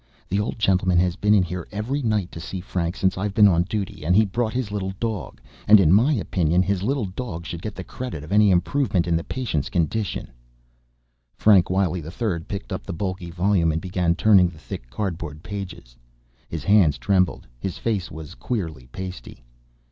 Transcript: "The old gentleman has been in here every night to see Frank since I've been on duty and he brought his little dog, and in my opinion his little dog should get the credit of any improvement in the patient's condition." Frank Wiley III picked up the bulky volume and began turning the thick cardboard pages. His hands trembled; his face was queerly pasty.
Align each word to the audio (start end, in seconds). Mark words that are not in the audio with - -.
"The 0.29 0.39
old 0.39 0.57
gentleman 0.57 0.97
has 0.97 1.15
been 1.15 1.35
in 1.35 1.43
here 1.43 1.67
every 1.71 2.01
night 2.01 2.31
to 2.31 2.39
see 2.39 2.59
Frank 2.59 2.95
since 2.97 3.19
I've 3.19 3.35
been 3.35 3.47
on 3.47 3.61
duty 3.61 4.03
and 4.03 4.15
he 4.15 4.25
brought 4.25 4.51
his 4.55 4.71
little 4.71 4.93
dog, 4.99 5.39
and 5.67 5.79
in 5.79 5.93
my 5.93 6.11
opinion 6.15 6.63
his 6.63 6.81
little 6.81 7.05
dog 7.05 7.45
should 7.45 7.61
get 7.61 7.75
the 7.75 7.83
credit 7.83 8.23
of 8.23 8.31
any 8.31 8.49
improvement 8.49 9.05
in 9.05 9.15
the 9.15 9.23
patient's 9.23 9.69
condition." 9.69 10.31
Frank 11.35 11.69
Wiley 11.69 12.01
III 12.03 12.39
picked 12.47 12.73
up 12.73 12.81
the 12.83 12.93
bulky 12.93 13.29
volume 13.29 13.71
and 13.71 13.79
began 13.79 14.15
turning 14.15 14.47
the 14.49 14.57
thick 14.57 14.89
cardboard 14.89 15.43
pages. 15.43 15.95
His 16.49 16.63
hands 16.63 16.97
trembled; 16.97 17.45
his 17.59 17.77
face 17.77 18.09
was 18.09 18.33
queerly 18.33 18.87
pasty. 18.91 19.43